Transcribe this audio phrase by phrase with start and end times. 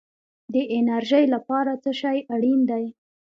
[0.53, 2.85] د انرژۍ لپاره څه شی اړین دی؟